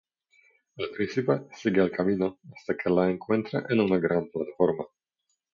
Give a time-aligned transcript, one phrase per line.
[0.77, 4.85] El príncipe sigue el camino hasta que la encuentra en una gran plataforma.